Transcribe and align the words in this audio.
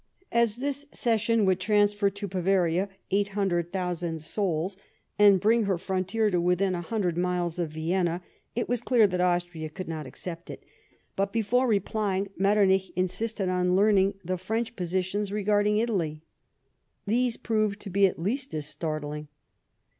As 0.31 0.57
this 0.57 0.87
cession 0.91 1.45
would 1.45 1.59
transfer 1.59 2.09
to 2.09 2.27
Bavaria 2.27 2.89
800,000 3.11 4.19
souls, 4.19 4.75
and 5.19 5.39
bring 5.39 5.65
her 5.65 5.77
frontier 5.77 6.31
to 6.31 6.41
within 6.41 6.73
about 6.73 6.79
a 6.79 6.89
hundred 6.89 7.17
miles 7.19 7.59
of 7.59 7.69
Vienna, 7.69 8.23
it 8.55 8.67
was 8.67 8.81
clear 8.81 9.05
that 9.05 9.21
Austria 9.21 9.69
could 9.69 9.87
not 9.87 10.07
accept 10.07 10.49
it; 10.49 10.63
but, 11.15 11.31
before 11.31 11.67
replying, 11.67 12.29
Metternich 12.35 12.89
insisted 12.95 13.47
on 13.47 13.75
learning 13.75 14.15
the 14.25 14.39
French 14.39 14.75
propositions 14.75 15.31
regarding 15.31 15.77
Italy. 15.77 16.23
These 17.05 17.37
proved 17.37 17.79
to 17.81 17.91
be 17.91 18.07
at 18.07 18.17
least 18.17 18.55
as 18.55 18.65
startling. 18.65 19.27